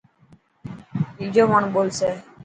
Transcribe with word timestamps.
ٻيجو 1.15 1.43
ماڻهو 1.51 1.71
ٻولسي. 1.73 2.09